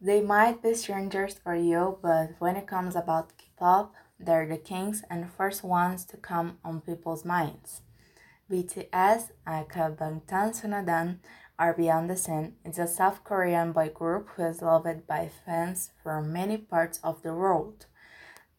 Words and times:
They 0.00 0.20
might 0.20 0.62
be 0.62 0.74
strangers 0.74 1.38
for 1.42 1.54
you, 1.54 1.98
but 2.02 2.34
when 2.38 2.56
it 2.56 2.66
comes 2.66 2.94
about 2.94 3.36
K-pop, 3.38 3.94
they're 4.20 4.46
the 4.46 4.58
kings 4.58 5.02
and 5.08 5.32
first 5.32 5.64
ones 5.64 6.04
to 6.06 6.18
come 6.18 6.58
on 6.62 6.82
people's 6.82 7.24
minds. 7.24 7.80
BTS, 8.50 9.30
aka 9.48 9.90
Bangtan 9.90 10.52
Sonyeon, 10.52 11.18
are 11.58 11.72
Beyond 11.72 12.10
the 12.10 12.16
Scene 12.16 12.56
It's 12.64 12.78
a 12.78 12.86
South 12.86 13.24
Korean 13.24 13.72
boy 13.72 13.88
group 13.88 14.28
who 14.36 14.44
is 14.44 14.60
loved 14.60 15.06
by 15.06 15.30
fans 15.46 15.90
from 16.02 16.32
many 16.32 16.58
parts 16.58 17.00
of 17.02 17.22
the 17.22 17.32
world. 17.32 17.86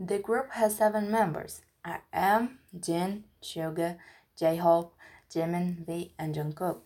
The 0.00 0.18
group 0.18 0.52
has 0.52 0.76
seven 0.78 1.10
members: 1.10 1.60
RM, 1.84 2.58
Jin, 2.80 3.24
Suga, 3.42 3.98
J-Hope, 4.38 4.94
Jimin, 5.30 5.84
V, 5.86 6.14
and 6.18 6.34
Jungkook. 6.34 6.80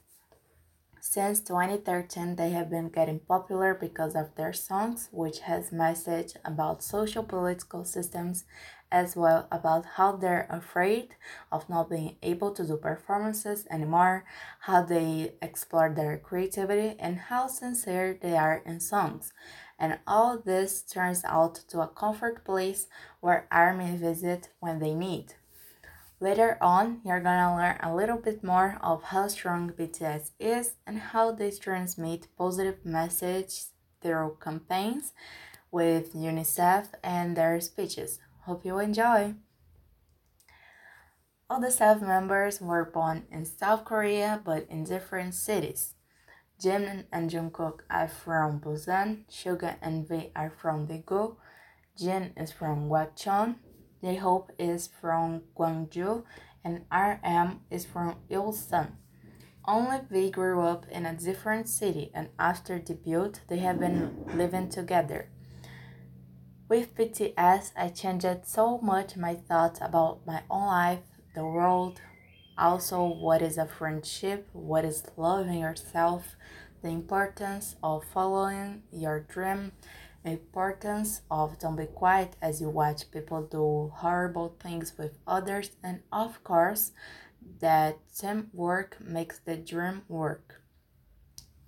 Since 1.02 1.40
2013, 1.40 2.36
they 2.36 2.50
have 2.50 2.68
been 2.68 2.90
getting 2.90 3.20
popular 3.20 3.72
because 3.74 4.14
of 4.14 4.34
their 4.34 4.52
songs, 4.52 5.08
which 5.10 5.40
has 5.40 5.72
message 5.72 6.34
about 6.44 6.82
social 6.82 7.22
political 7.22 7.86
systems 7.86 8.44
as 8.92 9.16
well 9.16 9.48
about 9.50 9.86
how 9.96 10.12
they're 10.12 10.46
afraid 10.50 11.14
of 11.50 11.70
not 11.70 11.88
being 11.88 12.16
able 12.22 12.52
to 12.52 12.66
do 12.66 12.76
performances 12.76 13.66
anymore, 13.70 14.26
how 14.60 14.82
they 14.82 15.32
explore 15.40 15.88
their 15.88 16.18
creativity, 16.18 16.96
and 16.98 17.16
how 17.16 17.46
sincere 17.46 18.18
they 18.20 18.36
are 18.36 18.62
in 18.66 18.78
songs. 18.78 19.32
And 19.78 20.00
all 20.06 20.38
this 20.38 20.82
turns 20.82 21.24
out 21.24 21.54
to 21.68 21.80
a 21.80 21.88
comfort 21.88 22.44
place 22.44 22.88
where 23.20 23.48
ARMY 23.50 23.96
visit 23.96 24.50
when 24.60 24.80
they 24.80 24.92
need. 24.92 25.32
Later 26.22 26.58
on, 26.60 27.00
you're 27.02 27.20
gonna 27.20 27.56
learn 27.56 27.78
a 27.82 27.94
little 27.94 28.18
bit 28.18 28.44
more 28.44 28.78
of 28.82 29.04
how 29.04 29.28
strong 29.28 29.72
BTS 29.72 30.32
is 30.38 30.74
and 30.86 30.98
how 30.98 31.32
they 31.32 31.50
transmit 31.50 32.28
positive 32.36 32.84
messages 32.84 33.70
through 34.02 34.36
campaigns 34.38 35.14
with 35.70 36.12
UNICEF 36.12 36.88
and 37.02 37.38
their 37.38 37.58
speeches. 37.62 38.18
Hope 38.42 38.66
you 38.66 38.78
enjoy! 38.78 39.34
All 41.48 41.58
the 41.58 41.70
seven 41.70 42.06
members 42.06 42.60
were 42.60 42.84
born 42.84 43.24
in 43.32 43.46
South 43.46 43.86
Korea 43.86 44.42
but 44.44 44.66
in 44.68 44.84
different 44.84 45.34
cities. 45.34 45.94
Jimin 46.62 47.06
and 47.10 47.30
Jungkook 47.30 47.80
are 47.88 48.08
from 48.08 48.60
Busan, 48.60 49.24
Suga 49.30 49.76
and 49.80 50.06
V 50.06 50.32
are 50.36 50.50
from 50.50 50.86
Daegu, 50.86 51.36
Jin 51.96 52.34
is 52.36 52.52
from 52.52 52.90
Gwacheon, 52.90 53.56
J-Hope 54.02 54.52
is 54.58 54.88
from 55.00 55.42
Gwangju, 55.56 56.24
and 56.64 56.84
RM 56.90 57.60
is 57.70 57.84
from 57.84 58.16
Ilsan. 58.30 58.92
Only 59.64 60.00
V 60.10 60.30
grew 60.30 60.62
up 60.62 60.86
in 60.90 61.04
a 61.04 61.14
different 61.14 61.68
city, 61.68 62.10
and 62.14 62.28
after 62.38 62.78
debut, 62.78 63.32
they 63.48 63.58
have 63.58 63.78
been 63.78 64.24
living 64.34 64.68
together. 64.68 65.28
With 66.68 66.94
BTS, 66.94 67.72
I 67.76 67.88
changed 67.88 68.46
so 68.46 68.78
much 68.78 69.16
my 69.16 69.34
thoughts 69.34 69.80
about 69.82 70.26
my 70.26 70.42
own 70.48 70.66
life, 70.66 71.00
the 71.34 71.44
world, 71.44 72.00
also 72.56 73.04
what 73.04 73.42
is 73.42 73.58
a 73.58 73.66
friendship, 73.66 74.48
what 74.52 74.84
is 74.84 75.04
loving 75.16 75.58
yourself, 75.60 76.36
the 76.82 76.88
importance 76.88 77.76
of 77.82 78.04
following 78.04 78.82
your 78.92 79.20
dream, 79.20 79.72
importance 80.24 81.22
of 81.30 81.58
don't 81.58 81.76
be 81.76 81.86
quiet 81.86 82.36
as 82.42 82.60
you 82.60 82.68
watch 82.68 83.10
people 83.10 83.42
do 83.42 83.92
horrible 83.96 84.56
things 84.60 84.94
with 84.98 85.18
others. 85.26 85.70
And 85.82 86.00
of 86.12 86.42
course 86.44 86.92
that 87.60 87.98
teamwork 88.14 88.98
makes 89.00 89.38
the 89.38 89.56
dream 89.56 90.02
work. 90.08 90.60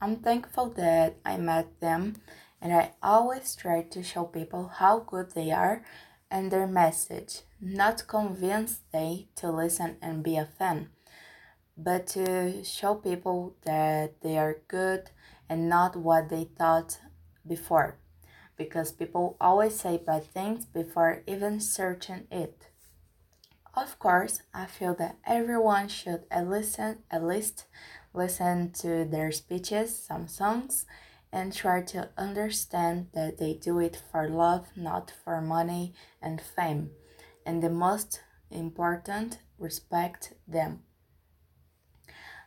I'm 0.02 0.16
thankful 0.16 0.70
that 0.70 1.14
i 1.24 1.36
met 1.36 1.78
them 1.78 2.16
and 2.60 2.72
i 2.72 2.90
always 3.02 3.54
try 3.54 3.82
to 3.82 4.02
show 4.02 4.24
people 4.24 4.66
how 4.66 4.98
good 4.98 5.30
they 5.32 5.52
are 5.52 5.84
and 6.28 6.50
their 6.50 6.66
message 6.66 7.42
not 7.60 8.08
convince 8.08 8.80
they 8.92 9.28
to 9.36 9.48
listen 9.50 9.96
and 10.02 10.24
be 10.24 10.36
a 10.36 10.44
fan 10.58 10.88
but 11.76 12.08
to 12.08 12.64
show 12.64 12.96
people 12.96 13.54
that 13.64 14.20
they 14.22 14.36
are 14.36 14.62
good 14.66 15.10
and 15.48 15.68
not 15.68 15.94
what 15.94 16.28
they 16.28 16.44
thought 16.58 16.98
before 17.46 17.96
because 18.56 18.92
people 18.92 19.36
always 19.40 19.78
say 19.78 19.96
bad 19.96 20.24
things 20.24 20.64
before 20.64 21.22
even 21.26 21.60
searching 21.60 22.26
it. 22.30 22.68
Of 23.74 23.98
course, 23.98 24.42
I 24.52 24.66
feel 24.66 24.94
that 24.96 25.16
everyone 25.26 25.88
should 25.88 26.24
at 26.30 26.48
least, 26.48 26.78
at 26.78 27.24
least 27.24 27.64
listen 28.12 28.70
to 28.72 29.04
their 29.04 29.32
speeches, 29.32 29.96
some 29.96 30.28
songs, 30.28 30.84
and 31.32 31.52
try 31.52 31.80
to 31.80 32.10
understand 32.18 33.08
that 33.14 33.38
they 33.38 33.54
do 33.54 33.78
it 33.78 34.02
for 34.10 34.28
love, 34.28 34.66
not 34.76 35.10
for 35.24 35.40
money 35.40 35.94
and 36.20 36.40
fame. 36.40 36.90
And 37.46 37.62
the 37.62 37.70
most 37.70 38.20
important, 38.50 39.38
respect 39.58 40.34
them. 40.46 40.82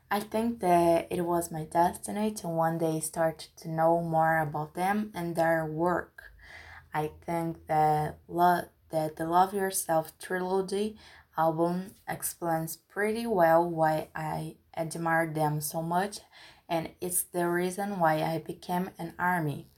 I 0.09 0.19
think 0.19 0.59
that 0.61 1.07
it 1.11 1.21
was 1.21 1.51
my 1.51 1.66
destiny 1.66 2.31
to 2.35 2.47
one 2.47 2.77
day 2.79 2.99
start 2.99 3.49
to 3.57 3.69
know 3.69 4.01
more 4.01 4.39
about 4.39 4.73
them 4.73 5.11
and 5.13 5.35
their 5.35 5.66
work. 5.66 6.31
I 6.93 7.11
think 7.25 7.67
that 7.67 8.19
lo- 8.27 8.69
that 8.89 9.16
the 9.17 9.25
Love 9.27 9.53
Yourself 9.53 10.17
trilogy 10.19 10.97
album 11.38 11.95
explains 12.07 12.77
pretty 12.77 13.27
well 13.27 13.69
why 13.69 14.09
I 14.16 14.57
admire 14.77 15.27
them 15.31 15.61
so 15.61 15.81
much 15.83 16.19
and 16.69 16.91
it's 17.01 17.23
the 17.23 17.47
reason 17.49 17.99
why 17.99 18.23
I 18.23 18.39
became 18.39 18.89
an 18.97 19.13
army. 19.19 19.69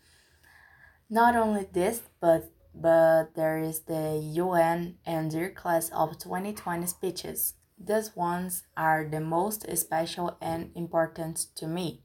Not 1.09 1.35
only 1.35 1.65
this, 1.65 2.01
but 2.21 2.49
but 2.73 3.33
there 3.35 3.57
is 3.57 3.81
the 3.81 4.17
UN 4.35 4.99
and 5.05 5.29
their 5.31 5.49
class 5.49 5.89
of 5.89 6.17
2020 6.17 6.88
speeches. 6.88 7.55
These 7.79 8.15
ones 8.15 8.63
are 8.75 9.07
the 9.07 9.21
most 9.21 9.65
special 9.77 10.35
and 10.41 10.71
important 10.75 11.45
to 11.55 11.67
me. 11.67 12.01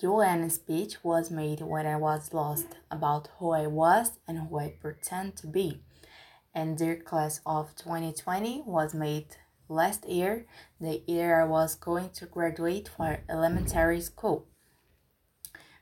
UN 0.00 0.48
speech 0.48 1.02
was 1.02 1.30
made 1.30 1.60
when 1.60 1.86
I 1.86 1.96
was 1.96 2.32
lost 2.32 2.76
about 2.88 3.28
who 3.38 3.50
I 3.50 3.66
was 3.66 4.18
and 4.28 4.38
who 4.38 4.58
I 4.60 4.76
pretend 4.80 5.36
to 5.38 5.48
be. 5.48 5.82
And 6.54 6.78
their 6.78 6.96
class 6.96 7.40
of 7.44 7.74
2020 7.76 8.62
was 8.64 8.94
made 8.94 9.36
last 9.68 10.08
year, 10.08 10.46
the 10.80 11.02
year 11.06 11.42
I 11.42 11.46
was 11.46 11.74
going 11.74 12.10
to 12.10 12.26
graduate 12.26 12.88
from 12.88 13.16
elementary 13.28 14.00
school. 14.00 14.46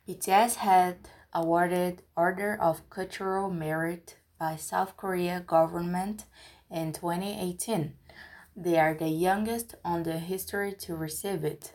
BTS 0.09 0.57
had 0.57 0.97
awarded 1.35 2.03
Order 2.17 2.59
of 2.61 2.89
Cultural 2.89 3.51
Merit 3.51 4.17
by 4.39 4.57
South 4.57 4.97
Korea 4.97 5.41
government 5.41 6.25
in 6.71 6.93
2018 6.93 7.95
they 8.61 8.79
are 8.79 8.95
the 8.95 9.09
youngest 9.09 9.75
on 9.83 10.03
the 10.03 10.19
history 10.19 10.75
to 10.81 10.95
receive 10.95 11.45
it. 11.45 11.73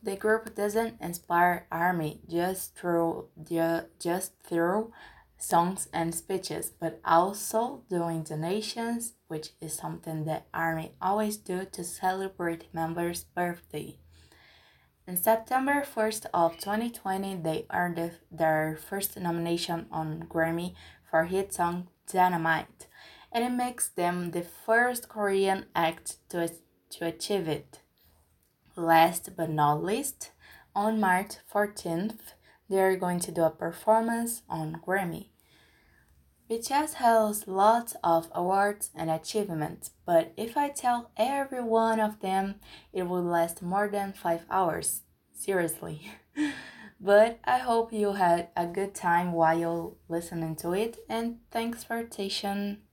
The 0.00 0.14
group 0.14 0.54
doesn't 0.54 1.00
inspire 1.00 1.66
army 1.72 2.20
just 2.30 2.76
through 2.76 3.28
just 3.98 4.32
through 4.44 4.92
songs 5.38 5.88
and 5.92 6.14
speeches, 6.14 6.70
but 6.70 7.00
also 7.04 7.82
doing 7.90 8.22
donations, 8.22 9.14
which 9.26 9.50
is 9.60 9.74
something 9.74 10.24
that 10.24 10.46
army 10.54 10.92
always 11.02 11.36
do 11.36 11.64
to 11.72 11.82
celebrate 11.82 12.72
members' 12.72 13.24
birthday. 13.24 13.98
In 15.06 15.16
September 15.16 15.84
1st 15.84 16.26
of 16.32 16.58
2020, 16.58 17.36
they 17.42 17.66
earned 17.72 18.12
their 18.30 18.78
first 18.88 19.18
nomination 19.18 19.86
on 19.90 20.26
Grammy 20.30 20.74
for 21.10 21.24
hit 21.24 21.52
song 21.52 21.88
Dynamite 22.06 22.86
and 23.34 23.44
it 23.44 23.50
makes 23.50 23.88
them 23.88 24.30
the 24.30 24.42
first 24.42 25.08
Korean 25.08 25.66
act 25.74 26.18
to, 26.30 26.48
to 26.90 27.06
achieve 27.06 27.48
it. 27.48 27.80
Last 28.76 29.30
but 29.36 29.50
not 29.50 29.82
least, 29.82 30.30
on 30.74 31.00
March 31.00 31.34
14th, 31.52 32.34
they 32.70 32.80
are 32.80 32.96
going 32.96 33.18
to 33.20 33.32
do 33.32 33.42
a 33.42 33.50
performance 33.50 34.42
on 34.48 34.80
Grammy. 34.86 35.28
BTS 36.48 36.94
has 36.94 37.48
lots 37.48 37.96
of 38.04 38.28
awards 38.32 38.90
and 38.94 39.10
achievements, 39.10 39.90
but 40.06 40.32
if 40.36 40.56
I 40.56 40.68
tell 40.68 41.10
every 41.16 41.62
one 41.62 41.98
of 41.98 42.20
them, 42.20 42.56
it 42.92 43.04
would 43.04 43.24
last 43.24 43.62
more 43.62 43.88
than 43.88 44.12
5 44.12 44.42
hours. 44.50 45.02
Seriously. 45.32 46.12
but 47.00 47.40
I 47.44 47.58
hope 47.58 47.92
you 47.92 48.12
had 48.12 48.48
a 48.56 48.66
good 48.66 48.94
time 48.94 49.32
while 49.32 49.96
listening 50.08 50.54
to 50.56 50.72
it, 50.72 50.98
and 51.08 51.38
thanks 51.50 51.82
for 51.82 51.96
attention. 51.96 52.83